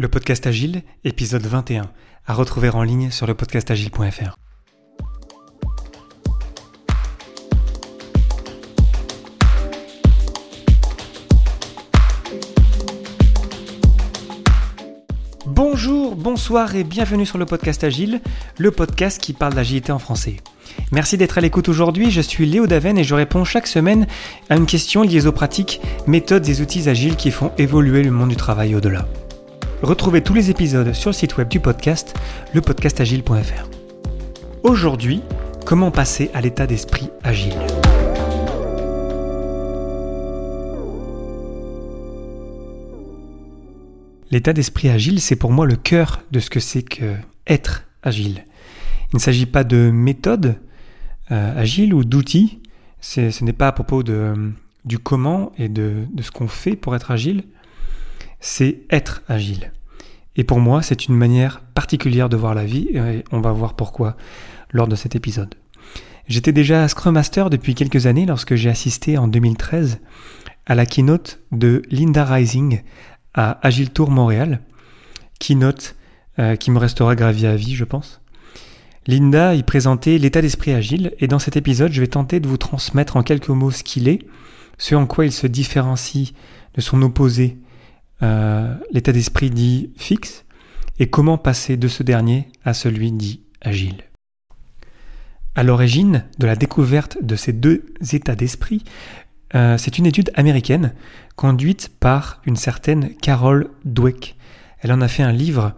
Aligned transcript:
Le 0.00 0.06
podcast 0.06 0.46
Agile, 0.46 0.82
épisode 1.02 1.44
21, 1.44 1.90
à 2.24 2.32
retrouver 2.32 2.68
en 2.68 2.84
ligne 2.84 3.10
sur 3.10 3.26
le 3.26 3.34
podcastagile.fr. 3.34 4.36
Bonjour, 15.46 16.14
bonsoir 16.14 16.76
et 16.76 16.84
bienvenue 16.84 17.26
sur 17.26 17.38
le 17.38 17.46
podcast 17.46 17.82
Agile, 17.82 18.20
le 18.56 18.70
podcast 18.70 19.20
qui 19.20 19.32
parle 19.32 19.54
d'agilité 19.54 19.90
en 19.90 19.98
français. 19.98 20.36
Merci 20.92 21.16
d'être 21.16 21.38
à 21.38 21.40
l'écoute 21.40 21.68
aujourd'hui, 21.68 22.12
je 22.12 22.20
suis 22.20 22.46
Léo 22.46 22.68
Daven 22.68 22.98
et 22.98 23.02
je 23.02 23.16
réponds 23.16 23.42
chaque 23.42 23.66
semaine 23.66 24.06
à 24.48 24.54
une 24.54 24.66
question 24.66 25.02
liée 25.02 25.26
aux 25.26 25.32
pratiques, 25.32 25.80
méthodes 26.06 26.48
et 26.48 26.60
outils 26.60 26.88
agiles 26.88 27.16
qui 27.16 27.32
font 27.32 27.50
évoluer 27.58 28.04
le 28.04 28.12
monde 28.12 28.28
du 28.28 28.36
travail 28.36 28.76
au-delà. 28.76 29.08
Retrouvez 29.82 30.22
tous 30.22 30.34
les 30.34 30.50
épisodes 30.50 30.92
sur 30.92 31.10
le 31.10 31.14
site 31.14 31.36
web 31.36 31.46
du 31.46 31.60
podcast, 31.60 32.12
lepodcastagile.fr. 32.52 33.68
Aujourd'hui, 34.64 35.22
comment 35.64 35.92
passer 35.92 36.32
à 36.34 36.40
l'état 36.40 36.66
d'esprit 36.66 37.10
agile? 37.22 37.54
L'état 44.32 44.52
d'esprit 44.52 44.88
agile, 44.88 45.20
c'est 45.20 45.36
pour 45.36 45.52
moi 45.52 45.64
le 45.64 45.76
cœur 45.76 46.22
de 46.32 46.40
ce 46.40 46.50
que 46.50 46.58
c'est 46.58 46.82
que 46.82 47.14
être 47.46 47.84
agile. 48.02 48.46
Il 49.12 49.16
ne 49.16 49.20
s'agit 49.20 49.46
pas 49.46 49.62
de 49.62 49.92
méthode 49.92 50.56
euh, 51.30 51.56
agile 51.60 51.94
ou 51.94 52.02
d'outils. 52.02 52.60
Ce 53.00 53.44
n'est 53.44 53.52
pas 53.52 53.68
à 53.68 53.72
propos 53.72 54.02
du 54.02 54.98
comment 54.98 55.52
et 55.56 55.68
de 55.68 56.08
ce 56.20 56.32
qu'on 56.32 56.48
fait 56.48 56.74
pour 56.74 56.96
être 56.96 57.12
agile. 57.12 57.44
C'est 58.40 58.82
être 58.90 59.22
agile. 59.28 59.72
Et 60.38 60.44
pour 60.44 60.60
moi, 60.60 60.82
c'est 60.82 61.06
une 61.06 61.16
manière 61.16 61.60
particulière 61.74 62.28
de 62.28 62.36
voir 62.36 62.54
la 62.54 62.64
vie 62.64 62.88
et 62.94 63.24
on 63.32 63.40
va 63.40 63.52
voir 63.52 63.74
pourquoi 63.74 64.16
lors 64.70 64.86
de 64.86 64.94
cet 64.94 65.16
épisode. 65.16 65.56
J'étais 66.28 66.52
déjà 66.52 66.86
Scrum 66.86 67.14
Master 67.14 67.50
depuis 67.50 67.74
quelques 67.74 68.06
années 68.06 68.24
lorsque 68.24 68.54
j'ai 68.54 68.70
assisté 68.70 69.18
en 69.18 69.26
2013 69.26 69.98
à 70.64 70.74
la 70.76 70.86
keynote 70.86 71.40
de 71.50 71.82
Linda 71.90 72.24
Rising 72.24 72.82
à 73.34 73.58
Agile 73.66 73.90
Tour 73.90 74.10
Montréal. 74.10 74.60
Keynote 75.40 75.96
euh, 76.38 76.54
qui 76.54 76.70
me 76.70 76.78
restera 76.78 77.16
gravé 77.16 77.48
à 77.48 77.56
vie, 77.56 77.74
je 77.74 77.84
pense. 77.84 78.20
Linda 79.08 79.56
y 79.56 79.64
présentait 79.64 80.18
l'état 80.18 80.40
d'esprit 80.40 80.72
agile 80.72 81.14
et 81.18 81.26
dans 81.26 81.40
cet 81.40 81.56
épisode, 81.56 81.92
je 81.92 82.00
vais 82.00 82.06
tenter 82.06 82.38
de 82.38 82.46
vous 82.46 82.58
transmettre 82.58 83.16
en 83.16 83.24
quelques 83.24 83.48
mots 83.48 83.72
ce 83.72 83.82
qu'il 83.82 84.06
est, 84.06 84.20
ce 84.76 84.94
en 84.94 85.06
quoi 85.06 85.26
il 85.26 85.32
se 85.32 85.48
différencie 85.48 86.32
de 86.74 86.80
son 86.80 87.02
opposé, 87.02 87.58
euh, 88.22 88.74
l'état 88.90 89.12
d'esprit 89.12 89.50
dit 89.50 89.90
fixe, 89.96 90.44
et 90.98 91.08
comment 91.08 91.38
passer 91.38 91.76
de 91.76 91.88
ce 91.88 92.02
dernier 92.02 92.48
à 92.64 92.74
celui 92.74 93.12
dit 93.12 93.42
agile. 93.60 94.02
À 95.54 95.62
l'origine 95.62 96.24
de 96.38 96.46
la 96.46 96.56
découverte 96.56 97.18
de 97.22 97.36
ces 97.36 97.52
deux 97.52 97.84
états 98.12 98.34
d'esprit, 98.34 98.84
euh, 99.54 99.78
c'est 99.78 99.98
une 99.98 100.06
étude 100.06 100.30
américaine 100.34 100.92
conduite 101.36 101.90
par 102.00 102.42
une 102.44 102.56
certaine 102.56 103.14
Carol 103.16 103.70
Dweck. 103.84 104.36
Elle 104.80 104.92
en 104.92 105.00
a 105.00 105.08
fait 105.08 105.22
un 105.22 105.32
livre 105.32 105.74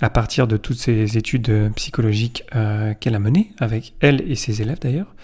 à 0.00 0.10
partir 0.10 0.46
de 0.46 0.56
toutes 0.56 0.78
ces 0.78 1.18
études 1.18 1.72
psychologiques 1.74 2.44
euh, 2.54 2.94
qu'elle 2.94 3.14
a 3.14 3.18
menées 3.18 3.52
avec 3.58 3.94
elle 4.00 4.22
et 4.30 4.36
ses 4.36 4.62
élèves 4.62 4.78
d'ailleurs. 4.80 5.14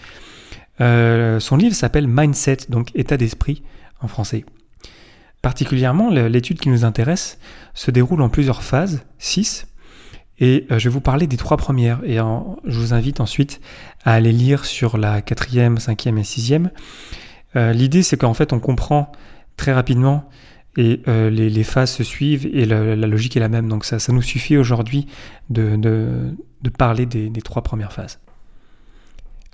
Son 0.79 1.57
livre 1.57 1.73
s'appelle 1.73 2.07
Mindset, 2.07 2.69
donc 2.69 2.91
état 2.93 3.17
d'esprit 3.17 3.63
en 3.99 4.07
français. 4.07 4.45
Particulièrement, 5.47 6.09
l'étude 6.09 6.59
qui 6.59 6.67
nous 6.67 6.83
intéresse 6.83 7.39
se 7.73 7.89
déroule 7.89 8.21
en 8.21 8.27
plusieurs 8.27 8.63
phases, 8.63 9.05
six, 9.17 9.65
et 10.39 10.65
je 10.69 10.75
vais 10.75 10.89
vous 10.89 10.99
parler 10.99 11.25
des 11.25 11.37
trois 11.37 11.55
premières, 11.55 12.03
et 12.03 12.17
je 12.17 12.77
vous 12.77 12.93
invite 12.93 13.21
ensuite 13.21 13.61
à 14.03 14.11
aller 14.11 14.33
lire 14.33 14.65
sur 14.65 14.97
la 14.97 15.21
quatrième, 15.21 15.77
cinquième 15.77 16.17
et 16.17 16.25
sixième, 16.25 16.69
euh, 17.55 17.71
l'idée, 17.71 18.03
c'est 18.03 18.17
qu'en 18.17 18.33
fait, 18.33 18.51
on 18.51 18.59
comprend 18.59 19.09
très 19.55 19.71
rapidement 19.71 20.27
et 20.75 21.01
euh, 21.07 21.29
les, 21.29 21.63
phases 21.63 21.91
se 21.91 22.03
suivent 22.03 22.45
et 22.45 22.65
la, 22.65 22.97
logique 22.97 23.37
est 23.37 23.39
la 23.39 23.47
même. 23.47 23.69
Donc 23.69 23.85
ça, 23.85 23.99
nous 24.11 24.21
suffit 24.21 24.57
aujourd'hui 24.57 25.07
de, 25.49 26.35
parler 26.77 27.05
des, 27.05 27.29
des, 27.29 27.41
trois 27.41 27.61
premières 27.61 27.93
phases. 27.93 28.19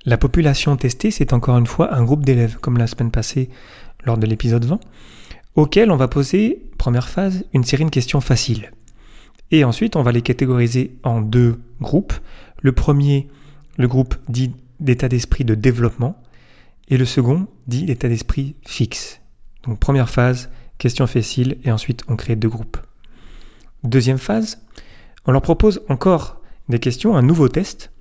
La 0.06 0.18
population 0.18 0.76
testée, 0.76 1.12
c'est 1.12 1.34
encore 1.34 1.60
une 1.60 1.68
fois 1.68 1.94
un 1.94 2.04
groupe 2.04 2.26
d'élèves, 2.26 2.58
comme 2.60 2.80
la 2.80 2.88
semaine 2.88 3.12
passée 3.12 3.52
lors 4.06 4.18
de 4.18 4.26
l'épisode 4.26 4.66
20, 4.66 4.80
auquel 5.56 5.92
on 5.92 5.96
va 5.96 6.08
poser, 6.08 6.70
première 6.78 7.10
phase, 7.10 7.46
une 7.54 7.64
série 7.64 7.86
de 7.86 7.90
questions 7.90 8.22
faciles. 8.22 8.72
Et 9.52 9.64
ensuite, 9.64 9.96
on 9.96 10.04
va 10.04 10.12
les 10.12 10.22
catégoriser 10.22 10.98
en 11.04 11.22
deux 11.22 11.60
groupes. 11.80 12.14
Le 12.62 12.72
premier, 12.72 13.28
le 13.78 13.88
groupe 13.88 14.16
dit 14.30 14.52
d'état 14.80 15.08
d'esprit 15.08 15.46
de 15.46 15.56
développement, 15.56 16.22
et 16.90 16.98
le 16.98 17.06
second 17.06 17.48
dit 17.68 17.86
l'état 17.86 18.10
d'esprit 18.10 18.56
fixe. 18.66 19.22
Donc 19.64 19.80
première 19.80 20.10
phase, 20.10 20.50
question 20.78 21.08
facile, 21.08 21.58
et 21.64 21.72
ensuite 21.72 22.04
on 22.08 22.16
crée 22.16 22.36
deux 22.36 22.50
groupes. 22.50 22.78
Deuxième 23.84 24.18
phase, 24.18 24.62
on 25.26 25.32
leur 25.32 25.42
propose 25.42 25.82
encore 25.90 26.42
des 26.70 26.80
questions, 26.80 27.16
un 27.16 27.22
nouveau 27.22 27.48
test, 27.48 27.92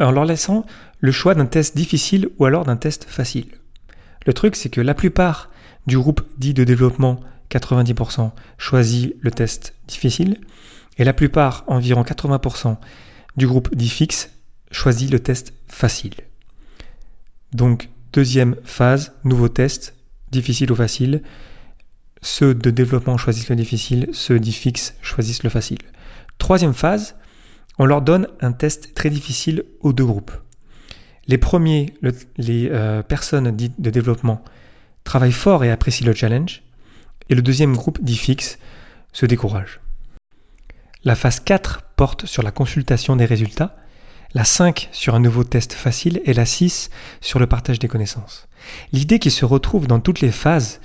en 0.00 0.10
leur 0.10 0.24
laissant 0.24 0.64
le 1.00 1.12
choix 1.12 1.34
d'un 1.34 1.46
test 1.46 1.76
difficile 1.76 2.28
ou 2.38 2.44
alors 2.44 2.64
d'un 2.64 2.76
test 2.76 3.04
facile. 3.04 3.48
Le 4.28 4.34
truc, 4.34 4.56
c'est 4.56 4.68
que 4.68 4.82
la 4.82 4.92
plupart 4.92 5.48
du 5.86 5.96
groupe 5.96 6.20
dit 6.36 6.52
de 6.52 6.62
développement, 6.62 7.18
90%, 7.50 8.30
choisit 8.58 9.16
le 9.22 9.30
test 9.30 9.74
difficile, 9.86 10.38
et 10.98 11.04
la 11.04 11.14
plupart, 11.14 11.64
environ 11.66 12.02
80%, 12.02 12.76
du 13.38 13.46
groupe 13.46 13.74
dit 13.74 13.88
fixe, 13.88 14.28
choisit 14.70 15.10
le 15.10 15.18
test 15.18 15.54
facile. 15.66 16.12
Donc, 17.54 17.88
deuxième 18.12 18.56
phase, 18.64 19.14
nouveau 19.24 19.48
test, 19.48 19.94
difficile 20.30 20.72
ou 20.72 20.76
facile. 20.76 21.22
Ceux 22.20 22.52
de 22.52 22.70
développement 22.70 23.16
choisissent 23.16 23.48
le 23.48 23.56
difficile, 23.56 24.10
ceux 24.12 24.38
fixe 24.38 24.92
choisissent 25.00 25.42
le 25.42 25.48
facile. 25.48 25.80
Troisième 26.36 26.74
phase, 26.74 27.16
on 27.78 27.86
leur 27.86 28.02
donne 28.02 28.28
un 28.42 28.52
test 28.52 28.92
très 28.92 29.08
difficile 29.08 29.64
aux 29.80 29.94
deux 29.94 30.04
groupes. 30.04 30.32
Les 31.28 31.36
premiers, 31.38 31.92
les 32.38 32.70
euh, 32.70 33.02
personnes 33.02 33.50
dites 33.54 33.78
de 33.78 33.90
développement, 33.90 34.42
travaillent 35.04 35.30
fort 35.30 35.62
et 35.62 35.70
apprécient 35.70 36.06
le 36.06 36.14
challenge, 36.14 36.62
et 37.28 37.34
le 37.34 37.42
deuxième 37.42 37.76
groupe 37.76 38.02
dit 38.02 38.16
fixe 38.16 38.58
se 39.12 39.26
décourage. 39.26 39.80
La 41.04 41.14
phase 41.14 41.40
4 41.40 41.82
porte 41.96 42.24
sur 42.24 42.42
la 42.42 42.50
consultation 42.50 43.14
des 43.14 43.26
résultats, 43.26 43.76
la 44.32 44.44
5 44.44 44.88
sur 44.90 45.14
un 45.14 45.20
nouveau 45.20 45.44
test 45.44 45.74
facile 45.74 46.22
et 46.24 46.32
la 46.32 46.46
6 46.46 46.88
sur 47.20 47.38
le 47.38 47.46
partage 47.46 47.78
des 47.78 47.88
connaissances. 47.88 48.48
L'idée 48.92 49.18
qui 49.18 49.30
se 49.30 49.44
retrouve 49.44 49.86
dans 49.86 50.00
toutes 50.00 50.20
les 50.20 50.32
phases, 50.32 50.80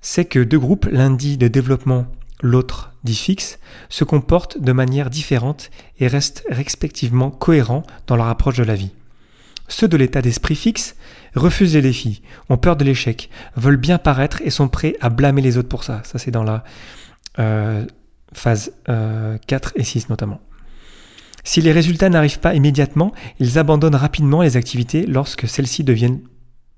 c'est 0.00 0.24
que 0.24 0.40
deux 0.40 0.58
groupes, 0.58 0.88
l'un 0.90 1.10
dit 1.10 1.38
de 1.38 1.48
développement, 1.48 2.06
l'autre 2.42 2.92
dit 3.04 3.14
fixe, 3.14 3.60
se 3.88 4.04
comportent 4.04 4.58
de 4.58 4.72
manière 4.72 5.10
différente 5.10 5.70
et 6.00 6.08
restent 6.08 6.44
respectivement 6.50 7.30
cohérents 7.30 7.84
dans 8.08 8.16
leur 8.16 8.26
approche 8.26 8.56
de 8.56 8.64
la 8.64 8.74
vie. 8.74 8.90
Ceux 9.68 9.88
de 9.88 9.96
l'état 9.96 10.22
d'esprit 10.22 10.54
fixe 10.54 10.96
refusent 11.34 11.74
les 11.74 11.82
défis, 11.82 12.22
ont 12.48 12.56
peur 12.56 12.76
de 12.76 12.84
l'échec, 12.84 13.30
veulent 13.56 13.76
bien 13.76 13.98
paraître 13.98 14.40
et 14.42 14.50
sont 14.50 14.68
prêts 14.68 14.96
à 15.00 15.08
blâmer 15.08 15.42
les 15.42 15.58
autres 15.58 15.68
pour 15.68 15.84
ça. 15.84 16.02
Ça 16.04 16.18
c'est 16.18 16.30
dans 16.30 16.44
la 16.44 16.64
euh, 17.38 17.84
phase 18.32 18.72
4 18.86 18.88
euh, 18.88 19.38
et 19.74 19.84
6 19.84 20.08
notamment. 20.08 20.40
Si 21.44 21.60
les 21.60 21.72
résultats 21.72 22.08
n'arrivent 22.08 22.40
pas 22.40 22.54
immédiatement, 22.54 23.12
ils 23.38 23.58
abandonnent 23.58 23.94
rapidement 23.94 24.42
les 24.42 24.56
activités 24.56 25.06
lorsque 25.06 25.48
celles-ci 25.48 25.84
deviennent 25.84 26.20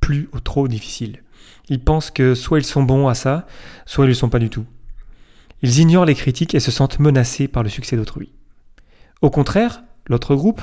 plus 0.00 0.28
ou 0.34 0.40
trop 0.40 0.68
difficiles. 0.68 1.22
Ils 1.70 1.82
pensent 1.82 2.10
que 2.10 2.34
soit 2.34 2.58
ils 2.58 2.64
sont 2.64 2.82
bons 2.82 3.08
à 3.08 3.14
ça, 3.14 3.46
soit 3.86 4.04
ils 4.04 4.08
ne 4.08 4.12
le 4.12 4.14
sont 4.14 4.28
pas 4.28 4.38
du 4.38 4.50
tout. 4.50 4.66
Ils 5.62 5.80
ignorent 5.80 6.04
les 6.04 6.14
critiques 6.14 6.54
et 6.54 6.60
se 6.60 6.70
sentent 6.70 6.98
menacés 6.98 7.48
par 7.48 7.62
le 7.62 7.68
succès 7.68 7.96
d'autrui. 7.96 8.32
Au 9.22 9.30
contraire, 9.30 9.82
l'autre 10.06 10.34
groupe, 10.34 10.62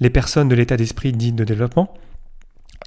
les 0.00 0.10
personnes 0.10 0.48
de 0.48 0.54
l'état 0.54 0.76
d'esprit 0.76 1.12
dit 1.12 1.32
de 1.32 1.44
développement, 1.44 1.94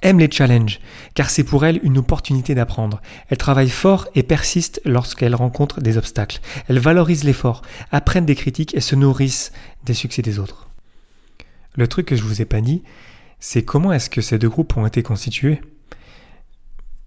aiment 0.02 0.18
les 0.18 0.30
challenges, 0.30 0.80
car 1.14 1.30
c'est 1.30 1.44
pour 1.44 1.64
elles 1.64 1.80
une 1.82 1.98
opportunité 1.98 2.54
d'apprendre. 2.54 3.00
Elles 3.28 3.38
travaillent 3.38 3.70
fort 3.70 4.08
et 4.14 4.22
persistent 4.22 4.80
lorsqu'elles 4.84 5.34
rencontrent 5.34 5.80
des 5.80 5.96
obstacles. 5.96 6.40
Elles 6.68 6.78
valorisent 6.78 7.24
l'effort, 7.24 7.62
apprennent 7.90 8.26
des 8.26 8.34
critiques 8.34 8.74
et 8.74 8.80
se 8.80 8.96
nourrissent 8.96 9.52
des 9.84 9.94
succès 9.94 10.22
des 10.22 10.38
autres. 10.38 10.68
Le 11.76 11.86
truc 11.86 12.06
que 12.06 12.16
je 12.16 12.22
vous 12.22 12.42
ai 12.42 12.44
pas 12.44 12.60
dit, 12.60 12.82
c'est 13.40 13.64
comment 13.64 13.92
est-ce 13.92 14.10
que 14.10 14.20
ces 14.20 14.38
deux 14.38 14.48
groupes 14.48 14.76
ont 14.76 14.86
été 14.86 15.02
constitués? 15.02 15.60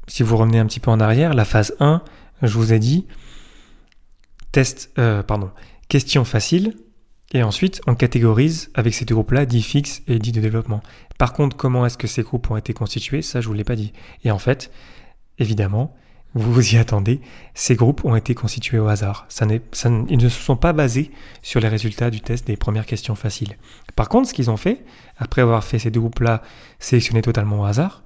Si 0.07 0.23
vous 0.23 0.37
revenez 0.37 0.59
un 0.59 0.65
petit 0.65 0.79
peu 0.79 0.91
en 0.91 0.99
arrière, 0.99 1.33
la 1.33 1.45
phase 1.45 1.75
1, 1.79 2.01
je 2.41 2.53
vous 2.53 2.73
ai 2.73 2.79
dit, 2.79 3.07
test, 4.51 4.91
euh, 4.97 5.23
pardon, 5.23 5.51
question 5.87 6.25
facile, 6.25 6.75
et 7.35 7.43
ensuite, 7.43 7.81
on 7.85 7.95
catégorise 7.95 8.71
avec 8.75 8.93
ces 8.93 9.03
deux 9.03 9.13
groupes-là, 9.13 9.45
dit 9.45 9.61
fixe 9.61 10.01
et 10.07 10.19
dit 10.19 10.31
de 10.31 10.39
développement. 10.39 10.81
Par 11.17 11.33
contre, 11.33 11.57
comment 11.57 11.85
est-ce 11.85 11.97
que 11.97 12.07
ces 12.07 12.23
groupes 12.23 12.49
ont 12.49 12.55
été 12.55 12.71
constitués? 12.71 13.21
Ça, 13.21 13.41
je 13.41 13.47
ne 13.47 13.49
vous 13.49 13.57
l'ai 13.57 13.65
pas 13.65 13.75
dit. 13.75 13.91
Et 14.23 14.31
en 14.31 14.39
fait, 14.39 14.71
évidemment, 15.37 15.93
vous 16.33 16.53
vous 16.53 16.75
y 16.75 16.77
attendez, 16.77 17.19
ces 17.53 17.75
groupes 17.75 18.05
ont 18.05 18.15
été 18.15 18.35
constitués 18.35 18.79
au 18.79 18.87
hasard. 18.87 19.27
Ils 19.41 20.17
ne 20.17 20.29
se 20.29 20.41
sont 20.41 20.55
pas 20.55 20.71
basés 20.71 21.11
sur 21.41 21.59
les 21.59 21.67
résultats 21.67 22.09
du 22.09 22.21
test 22.21 22.47
des 22.47 22.55
premières 22.55 22.85
questions 22.85 23.15
faciles. 23.15 23.57
Par 23.97 24.07
contre, 24.07 24.29
ce 24.29 24.33
qu'ils 24.33 24.49
ont 24.49 24.55
fait, 24.55 24.85
après 25.17 25.41
avoir 25.41 25.65
fait 25.65 25.77
ces 25.77 25.91
deux 25.91 25.99
groupes-là 25.99 26.41
sélectionnés 26.79 27.21
totalement 27.21 27.59
au 27.59 27.65
hasard, 27.65 28.01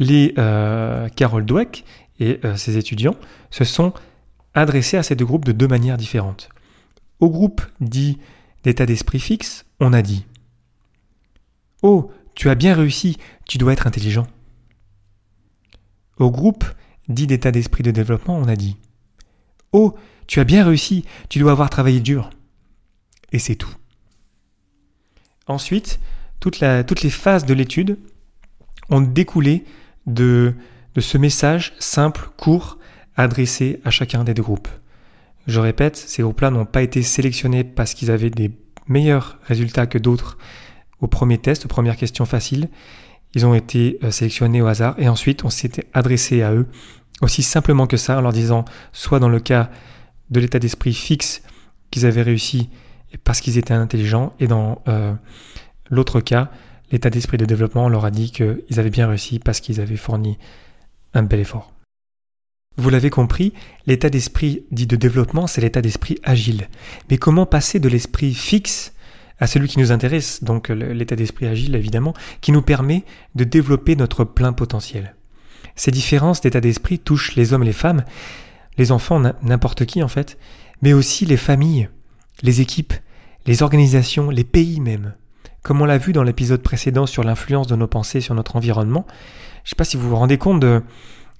les 0.00 0.34
euh, 0.38 1.08
Carol 1.10 1.46
Dweck 1.46 1.84
et 2.18 2.40
euh, 2.44 2.56
ses 2.56 2.78
étudiants 2.78 3.14
se 3.52 3.62
sont 3.62 3.92
adressés 4.54 4.96
à 4.96 5.04
ces 5.04 5.14
deux 5.14 5.24
groupes 5.24 5.44
de 5.44 5.52
deux 5.52 5.68
manières 5.68 5.96
différentes. 5.96 6.48
Au 7.22 7.30
groupe 7.30 7.62
dit 7.80 8.18
d'état 8.64 8.84
d'esprit 8.84 9.20
fixe, 9.20 9.64
on 9.78 9.92
a 9.92 10.02
dit 10.02 10.26
Oh, 11.82 12.10
tu 12.34 12.50
as 12.50 12.56
bien 12.56 12.74
réussi, 12.74 13.16
tu 13.46 13.58
dois 13.58 13.72
être 13.74 13.86
intelligent. 13.86 14.26
Au 16.18 16.32
groupe 16.32 16.64
dit 17.08 17.28
d'état 17.28 17.52
d'esprit 17.52 17.84
de 17.84 17.92
développement, 17.92 18.36
on 18.36 18.48
a 18.48 18.56
dit 18.56 18.76
Oh, 19.70 19.94
tu 20.26 20.40
as 20.40 20.44
bien 20.44 20.64
réussi, 20.64 21.04
tu 21.28 21.38
dois 21.38 21.52
avoir 21.52 21.70
travaillé 21.70 22.00
dur. 22.00 22.28
Et 23.30 23.38
c'est 23.38 23.54
tout. 23.54 23.76
Ensuite, 25.46 26.00
toutes 26.40 26.58
les 26.58 27.10
phases 27.10 27.46
de 27.46 27.54
l'étude 27.54 28.00
ont 28.90 29.00
découlé 29.00 29.64
de, 30.06 30.56
ce 30.98 31.18
message 31.18 31.72
simple, 31.78 32.30
court, 32.36 32.78
adressé 33.14 33.80
à 33.84 33.90
chacun 33.90 34.24
des 34.24 34.34
deux 34.34 34.42
groupes. 34.42 34.68
Je 35.46 35.60
répète, 35.60 35.96
ces 35.96 36.22
groupes-là 36.22 36.50
n'ont 36.50 36.66
pas 36.66 36.82
été 36.82 37.02
sélectionnés 37.02 37.64
parce 37.64 37.94
qu'ils 37.94 38.10
avaient 38.10 38.30
des 38.30 38.50
meilleurs 38.86 39.38
résultats 39.44 39.86
que 39.86 39.98
d'autres 39.98 40.38
au 41.00 41.08
premier 41.08 41.38
test, 41.38 41.64
aux 41.64 41.68
premières 41.68 41.96
questions 41.96 42.24
faciles. 42.24 42.68
Ils 43.34 43.46
ont 43.46 43.54
été 43.54 43.98
euh, 44.04 44.10
sélectionnés 44.10 44.62
au 44.62 44.66
hasard 44.66 44.94
et 44.98 45.08
ensuite 45.08 45.44
on 45.44 45.50
s'était 45.50 45.86
adressé 45.94 46.42
à 46.42 46.52
eux 46.52 46.66
aussi 47.22 47.42
simplement 47.42 47.86
que 47.86 47.96
ça 47.96 48.18
en 48.18 48.20
leur 48.20 48.32
disant 48.32 48.64
soit 48.92 49.20
dans 49.20 49.28
le 49.28 49.40
cas 49.40 49.70
de 50.30 50.40
l'état 50.40 50.58
d'esprit 50.58 50.92
fixe 50.92 51.42
qu'ils 51.90 52.06
avaient 52.06 52.22
réussi 52.22 52.68
parce 53.24 53.40
qu'ils 53.40 53.58
étaient 53.58 53.74
intelligents 53.74 54.34
et 54.40 54.46
dans 54.46 54.82
euh, 54.88 55.14
l'autre 55.90 56.20
cas 56.20 56.50
l'état 56.90 57.10
d'esprit 57.10 57.38
de 57.38 57.44
développement 57.44 57.88
leur 57.88 58.04
a 58.04 58.10
dit 58.10 58.30
qu'ils 58.30 58.78
avaient 58.78 58.90
bien 58.90 59.08
réussi 59.08 59.38
parce 59.38 59.60
qu'ils 59.60 59.80
avaient 59.80 59.96
fourni 59.96 60.38
un 61.14 61.22
bel 61.22 61.40
effort. 61.40 61.72
Vous 62.78 62.88
l'avez 62.88 63.10
compris, 63.10 63.52
l'état 63.86 64.08
d'esprit 64.08 64.64
dit 64.70 64.86
de 64.86 64.96
développement, 64.96 65.46
c'est 65.46 65.60
l'état 65.60 65.82
d'esprit 65.82 66.18
agile. 66.22 66.68
Mais 67.10 67.18
comment 67.18 67.44
passer 67.44 67.80
de 67.80 67.88
l'esprit 67.88 68.32
fixe 68.32 68.94
à 69.40 69.46
celui 69.46 69.68
qui 69.68 69.78
nous 69.78 69.92
intéresse, 69.92 70.42
donc 70.42 70.68
l'état 70.68 71.16
d'esprit 71.16 71.46
agile 71.46 71.74
évidemment, 71.74 72.14
qui 72.40 72.52
nous 72.52 72.62
permet 72.62 73.04
de 73.34 73.44
développer 73.44 73.94
notre 73.94 74.24
plein 74.24 74.52
potentiel? 74.52 75.14
Ces 75.76 75.90
différences 75.90 76.40
d'état 76.40 76.60
d'esprit 76.60 76.98
touchent 76.98 77.34
les 77.36 77.52
hommes 77.52 77.62
et 77.62 77.66
les 77.66 77.72
femmes, 77.72 78.04
les 78.78 78.90
enfants, 78.90 79.20
n'importe 79.42 79.84
qui 79.84 80.02
en 80.02 80.08
fait, 80.08 80.38
mais 80.80 80.94
aussi 80.94 81.26
les 81.26 81.36
familles, 81.36 81.90
les 82.42 82.62
équipes, 82.62 82.94
les 83.46 83.62
organisations, 83.62 84.30
les 84.30 84.44
pays 84.44 84.80
même. 84.80 85.14
Comme 85.62 85.80
on 85.82 85.84
l'a 85.84 85.98
vu 85.98 86.12
dans 86.12 86.22
l'épisode 86.22 86.62
précédent 86.62 87.06
sur 87.06 87.22
l'influence 87.22 87.66
de 87.66 87.76
nos 87.76 87.86
pensées 87.86 88.20
sur 88.20 88.34
notre 88.34 88.56
environnement, 88.56 89.06
je 89.64 89.68
ne 89.68 89.70
sais 89.70 89.76
pas 89.76 89.84
si 89.84 89.96
vous 89.96 90.08
vous 90.08 90.16
rendez 90.16 90.38
compte 90.38 90.60
de, 90.60 90.82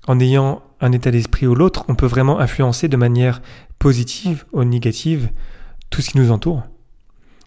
en 0.07 0.19
ayant 0.21 0.63
un 0.81 0.93
état 0.93 1.11
d'esprit 1.11 1.47
ou 1.47 1.55
l'autre, 1.55 1.85
on 1.89 1.95
peut 1.95 2.07
vraiment 2.07 2.41
influencer 2.41 2.89
de 2.89 2.97
manière 2.97 3.41
positive 3.79 4.45
ou 4.53 4.65
négative 4.65 5.31
tout 5.91 6.03
ce 6.03 6.11
qui 6.11 6.19
nous 6.19 6.31
entoure. 6.31 6.63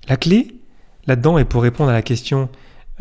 La 0.08 0.18
clé 0.18 0.60
là-dedans, 1.08 1.38
et 1.38 1.46
pour 1.46 1.64
répondre 1.64 1.90
à 1.90 1.94
la 1.94 2.02
question 2.02 2.50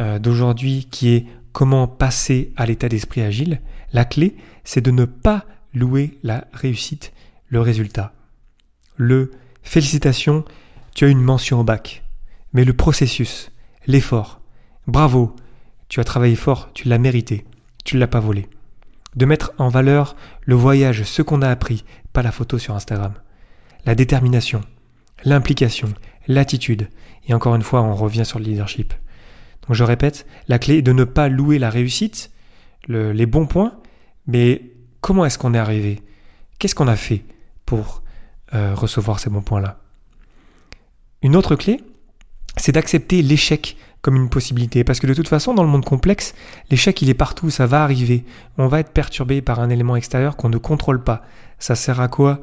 euh, 0.01 0.19
d'aujourd'hui 0.19 0.89
qui 0.91 1.15
est 1.15 1.27
comment 1.53 1.87
passer 1.87 2.53
à 2.57 2.67
l'état 2.67 2.89
d'esprit 2.89 3.23
agile, 3.23 3.61
la 3.93 4.05
clé, 4.05 4.37
c'est 4.65 4.81
de 4.81 4.91
ne 4.91 5.05
pas 5.05 5.45
louer 5.73 6.19
la 6.23 6.47
réussite, 6.53 7.13
le 7.49 7.61
résultat. 7.61 8.13
Le 8.97 9.31
félicitations, 9.63 10.45
tu 10.95 11.05
as 11.05 11.09
une 11.09 11.21
mention 11.21 11.61
au 11.61 11.65
bac. 11.65 12.03
Mais 12.53 12.65
le 12.65 12.73
processus, 12.73 13.51
l'effort. 13.87 14.41
Bravo, 14.87 15.35
tu 15.89 16.01
as 16.01 16.05
travaillé 16.05 16.37
fort, 16.37 16.71
tu 16.75 16.89
l'as 16.89 16.99
mérité, 16.99 17.45
tu 17.85 17.97
ne 17.97 18.01
l'as 18.01 18.07
pas 18.07 18.21
volé. 18.21 18.49
De 19.17 19.27
mettre 19.27 19.53
en 19.59 19.69
valeur 19.69 20.17
le 20.43 20.55
voyage, 20.55 21.05
ce 21.05 21.23
qu'on 21.23 21.43
a 21.43 21.49
appris, 21.49 21.85
pas 22.13 22.23
la 22.23 22.33
photo 22.33 22.59
sur 22.59 22.75
Instagram. 22.75 23.15
La 23.87 23.95
détermination, 23.95 24.61
l'implication, 25.25 25.93
l'attitude. 26.27 26.89
Et 27.29 27.35
encore 27.35 27.55
une 27.55 27.63
fois, 27.63 27.83
on 27.83 27.95
revient 27.95 28.25
sur 28.25 28.39
le 28.39 28.45
leadership. 28.45 28.93
Donc 29.67 29.77
je 29.77 29.85
répète, 29.85 30.27
la 30.49 30.59
clé 30.59 30.79
est 30.79 30.83
de 30.83 30.93
ne 30.93 31.05
pas 31.05 31.29
louer 31.29 31.59
la 31.59 31.71
réussite, 31.71 32.31
les 32.89 33.27
bons 33.27 33.47
points, 33.47 33.79
mais 34.27 34.73
comment 35.01 35.25
est-ce 35.25 35.39
qu'on 35.39 35.55
est 35.55 35.59
arrivé? 35.59 36.03
Qu'est-ce 36.59 36.75
qu'on 36.75 36.89
a 36.89 36.97
fait 36.97 37.25
pour 37.65 38.03
euh, 38.55 38.75
recevoir 38.75 39.21
ces 39.21 39.31
bons 39.31 39.43
points-là? 39.43 39.81
Une 41.23 41.37
autre 41.37 41.57
clé, 41.57 41.81
c'est 42.57 42.73
d'accepter 42.73 43.23
l'échec 43.23 43.77
comme 44.05 44.17
une 44.17 44.29
possibilité. 44.29 44.85
Parce 44.85 45.01
que 45.01 45.07
de 45.07 45.15
toute 45.15 45.29
façon, 45.29 45.55
dans 45.55 45.63
le 45.63 45.69
monde 45.71 45.87
complexe, 45.87 46.35
l'échec, 46.71 47.01
il 47.01 47.09
est 47.09 47.15
partout, 47.15 47.49
ça 47.49 47.65
va 47.67 47.83
arriver. 47.83 48.27
On 48.59 48.69
va 48.69 48.81
être 48.81 48.93
perturbé 48.93 49.41
par 49.41 49.61
un 49.61 49.71
élément 49.71 49.97
extérieur 49.97 50.37
qu'on 50.37 50.51
ne 50.51 50.59
contrôle 50.59 51.03
pas. 51.03 51.23
Ça 51.59 51.75
sert 51.75 52.01
à 52.01 52.09
quoi 52.09 52.39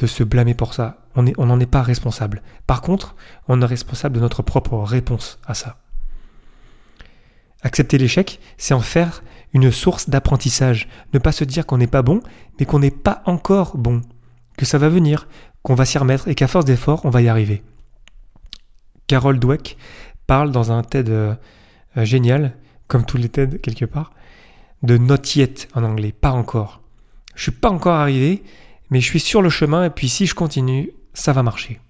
de 0.00 0.06
se 0.08 0.24
blâmer 0.24 0.54
pour 0.54 0.74
ça? 0.74 0.98
On 1.14 1.22
n'en 1.22 1.60
est 1.60 1.66
pas 1.66 1.82
responsable. 1.82 2.42
Par 2.66 2.82
contre, 2.82 3.14
on 3.46 3.62
est 3.62 3.64
responsable 3.64 4.16
de 4.16 4.20
notre 4.20 4.42
propre 4.42 4.76
réponse 4.78 5.38
à 5.46 5.54
ça. 5.54 5.76
Accepter 7.62 7.96
l'échec, 7.96 8.40
c'est 8.56 8.74
en 8.74 8.80
faire 8.80 9.22
une 9.52 9.70
source 9.70 10.10
d'apprentissage. 10.10 10.88
Ne 11.14 11.20
pas 11.20 11.32
se 11.32 11.44
dire 11.44 11.64
qu'on 11.64 11.78
n'est 11.78 11.86
pas 11.86 12.02
bon, 12.02 12.20
mais 12.58 12.66
qu'on 12.66 12.80
n'est 12.80 12.90
pas 12.90 13.22
encore 13.24 13.76
bon. 13.76 14.00
Que 14.56 14.66
ça 14.66 14.78
va 14.78 14.88
venir, 14.88 15.28
qu'on 15.62 15.76
va 15.76 15.84
s'y 15.84 15.98
remettre 15.98 16.26
et 16.26 16.34
qu'à 16.34 16.48
force 16.48 16.64
d'efforts, 16.64 17.04
on 17.04 17.10
va 17.10 17.22
y 17.22 17.28
arriver. 17.28 17.62
Carol 19.06 19.38
Dweck 19.38 19.78
parle 20.28 20.52
dans 20.52 20.70
un 20.70 20.82
TED 20.82 21.08
euh, 21.08 21.34
euh, 21.96 22.04
génial, 22.04 22.54
comme 22.86 23.04
tous 23.04 23.16
les 23.16 23.28
TED 23.28 23.60
quelque 23.60 23.86
part, 23.86 24.12
de 24.84 24.96
not 24.96 25.16
yet 25.34 25.66
en 25.74 25.82
anglais, 25.82 26.12
pas 26.12 26.30
encore. 26.30 26.82
Je 27.34 27.42
suis 27.44 27.50
pas 27.50 27.70
encore 27.70 27.94
arrivé, 27.94 28.44
mais 28.90 29.00
je 29.00 29.06
suis 29.06 29.20
sur 29.20 29.42
le 29.42 29.50
chemin 29.50 29.84
et 29.84 29.90
puis 29.90 30.08
si 30.08 30.26
je 30.26 30.36
continue, 30.36 30.92
ça 31.14 31.32
va 31.32 31.42
marcher. 31.42 31.80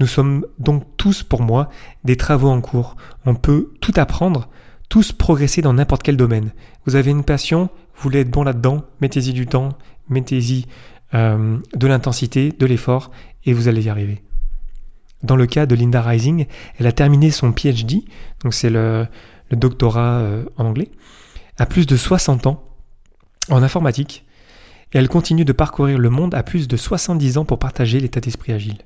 Nous 0.00 0.06
sommes 0.06 0.46
donc 0.58 0.84
tous 0.96 1.22
pour 1.22 1.42
moi 1.42 1.68
des 2.04 2.16
travaux 2.16 2.48
en 2.48 2.62
cours. 2.62 2.96
On 3.26 3.34
peut 3.34 3.74
tout 3.80 3.92
apprendre, 3.96 4.48
tous 4.88 5.12
progresser 5.12 5.60
dans 5.60 5.74
n'importe 5.74 6.02
quel 6.02 6.16
domaine. 6.16 6.52
Vous 6.86 6.96
avez 6.96 7.10
une 7.10 7.24
passion, 7.24 7.68
vous 7.94 8.02
voulez 8.02 8.20
être 8.20 8.30
bon 8.30 8.42
là-dedans, 8.42 8.86
mettez-y 9.02 9.34
du 9.34 9.46
temps, 9.46 9.76
mettez-y 10.08 10.64
euh, 11.12 11.58
de 11.74 11.86
l'intensité, 11.86 12.50
de 12.58 12.66
l'effort, 12.66 13.10
et 13.44 13.52
vous 13.52 13.68
allez 13.68 13.82
y 13.82 13.88
arriver. 13.90 14.22
Dans 15.22 15.36
le 15.36 15.46
cas 15.46 15.66
de 15.66 15.74
Linda 15.74 16.00
Rising, 16.00 16.46
elle 16.78 16.86
a 16.86 16.92
terminé 16.92 17.30
son 17.30 17.52
PhD, 17.52 18.04
donc 18.42 18.54
c'est 18.54 18.70
le, 18.70 19.06
doctorat 19.52 20.20
euh, 20.20 20.44
en 20.56 20.64
anglais, 20.64 20.90
à 21.58 21.66
plus 21.66 21.86
de 21.86 21.96
60 21.96 22.46
ans 22.46 22.64
en 23.50 23.62
informatique, 23.62 24.24
et 24.92 24.98
elle 24.98 25.08
continue 25.08 25.44
de 25.44 25.52
parcourir 25.52 25.98
le 25.98 26.08
monde 26.08 26.34
à 26.34 26.42
plus 26.42 26.68
de 26.68 26.76
70 26.76 27.38
ans 27.38 27.44
pour 27.44 27.58
partager 27.58 28.00
l'état 28.00 28.20
d'esprit 28.20 28.52
agile. 28.52 28.78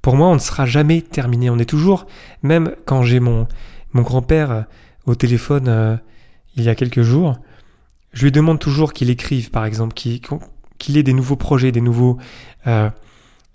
Pour 0.00 0.14
moi, 0.14 0.28
on 0.28 0.34
ne 0.34 0.40
sera 0.40 0.64
jamais 0.64 1.02
terminé. 1.02 1.50
On 1.50 1.58
est 1.58 1.68
toujours, 1.68 2.06
même 2.42 2.74
quand 2.86 3.02
j'ai 3.02 3.20
mon, 3.20 3.48
mon 3.92 4.02
grand-père 4.02 4.50
euh, 4.50 4.62
au 5.06 5.14
téléphone 5.16 5.66
euh, 5.68 5.96
il 6.56 6.62
y 6.62 6.68
a 6.68 6.74
quelques 6.74 7.02
jours, 7.02 7.38
je 8.12 8.24
lui 8.24 8.32
demande 8.32 8.58
toujours 8.58 8.92
qu'il 8.92 9.10
écrive, 9.10 9.50
par 9.50 9.64
exemple, 9.64 9.94
qu'il 9.94 10.96
ait 10.96 11.02
des 11.02 11.12
nouveaux 11.12 11.36
projets, 11.36 11.72
des 11.72 11.80
nouveaux, 11.80 12.18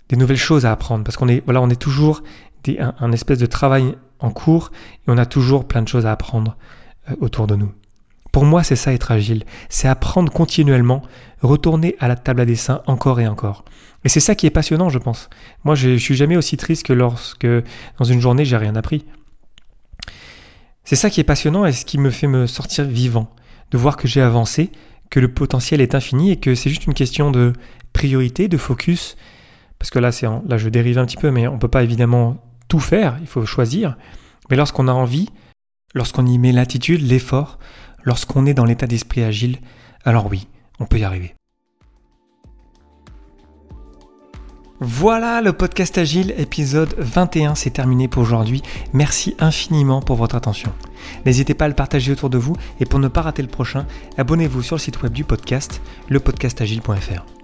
des 0.08 0.16
nouvelles 0.16 0.36
choses 0.36 0.66
à 0.66 0.72
apprendre 0.72 1.04
parce 1.04 1.16
qu'on 1.16 1.28
est 1.28 1.42
voilà 1.44 1.60
on 1.62 1.70
est 1.70 1.80
toujours 1.80 2.22
des, 2.62 2.78
un, 2.78 3.12
espèce 3.12 3.38
de 3.38 3.46
travail 3.46 3.94
en 4.20 4.30
cours 4.30 4.70
et 5.06 5.10
on 5.10 5.18
a 5.18 5.26
toujours 5.26 5.66
plein 5.66 5.82
de 5.82 5.88
choses 5.88 6.06
à 6.06 6.12
apprendre 6.12 6.56
euh, 7.10 7.14
autour 7.20 7.46
de 7.46 7.56
nous. 7.56 7.72
Pour 8.32 8.44
moi, 8.44 8.64
c'est 8.64 8.74
ça 8.74 8.92
être 8.92 9.12
agile, 9.12 9.44
c'est 9.68 9.86
apprendre 9.86 10.32
continuellement, 10.32 11.02
retourner 11.40 11.94
à 12.00 12.08
la 12.08 12.16
table 12.16 12.40
à 12.40 12.44
dessin 12.44 12.82
encore 12.86 13.20
et 13.20 13.28
encore. 13.28 13.64
Et 14.02 14.08
c'est 14.08 14.20
ça 14.20 14.34
qui 14.34 14.46
est 14.46 14.50
passionnant, 14.50 14.88
je 14.88 14.98
pense. 14.98 15.30
Moi, 15.62 15.76
je, 15.76 15.90
je 15.90 16.02
suis 16.02 16.16
jamais 16.16 16.36
aussi 16.36 16.56
triste 16.56 16.84
que 16.84 16.92
lorsque 16.92 17.46
dans 17.98 18.04
une 18.04 18.20
journée 18.20 18.44
j'ai 18.44 18.56
rien 18.56 18.74
appris. 18.76 19.04
C'est 20.84 20.96
ça 20.96 21.10
qui 21.10 21.20
est 21.20 21.24
passionnant 21.24 21.64
et 21.64 21.72
ce 21.72 21.84
qui 21.84 21.98
me 21.98 22.10
fait 22.10 22.26
me 22.26 22.46
sortir 22.46 22.84
vivant, 22.84 23.30
de 23.70 23.78
voir 23.78 23.96
que 23.96 24.06
j'ai 24.08 24.20
avancé, 24.20 24.70
que 25.10 25.20
le 25.20 25.32
potentiel 25.32 25.80
est 25.80 25.94
infini 25.94 26.30
et 26.30 26.36
que 26.36 26.54
c'est 26.54 26.70
juste 26.70 26.86
une 26.86 26.94
question 26.94 27.30
de 27.30 27.52
priorité, 27.92 28.48
de 28.48 28.56
focus 28.56 29.16
parce 29.78 29.90
que 29.90 29.98
là, 29.98 30.12
c'est 30.12 30.26
là 30.26 30.58
je 30.58 30.68
dérive 30.68 30.98
un 30.98 31.06
petit 31.06 31.16
peu, 31.16 31.30
mais 31.30 31.46
on 31.48 31.54
ne 31.54 31.58
peut 31.58 31.68
pas 31.68 31.82
évidemment 31.82 32.36
tout 32.68 32.80
faire, 32.80 33.16
il 33.20 33.26
faut 33.26 33.44
choisir. 33.46 33.96
Mais 34.50 34.56
lorsqu'on 34.56 34.88
a 34.88 34.92
envie, 34.92 35.28
lorsqu'on 35.94 36.26
y 36.26 36.38
met 36.38 36.52
l'attitude, 36.52 37.02
l'effort, 37.02 37.58
lorsqu'on 38.04 38.46
est 38.46 38.54
dans 38.54 38.64
l'état 38.64 38.86
d'esprit 38.86 39.22
agile, 39.22 39.58
alors 40.04 40.26
oui, 40.30 40.48
on 40.80 40.86
peut 40.86 40.98
y 40.98 41.04
arriver. 41.04 41.34
Voilà, 44.80 45.40
le 45.40 45.52
podcast 45.52 45.96
Agile 45.96 46.34
épisode 46.36 46.94
21, 46.98 47.54
c'est 47.54 47.70
terminé 47.70 48.08
pour 48.08 48.22
aujourd'hui. 48.22 48.60
Merci 48.92 49.34
infiniment 49.38 50.02
pour 50.02 50.16
votre 50.16 50.34
attention. 50.34 50.72
N'hésitez 51.24 51.54
pas 51.54 51.66
à 51.66 51.68
le 51.68 51.74
partager 51.74 52.12
autour 52.12 52.28
de 52.28 52.38
vous 52.38 52.56
et 52.80 52.84
pour 52.84 52.98
ne 52.98 53.08
pas 53.08 53.22
rater 53.22 53.42
le 53.42 53.48
prochain, 53.48 53.86
abonnez-vous 54.18 54.62
sur 54.62 54.76
le 54.76 54.80
site 54.80 55.02
web 55.02 55.12
du 55.12 55.24
podcast, 55.24 55.80
lepodcastagile.fr. 56.10 57.43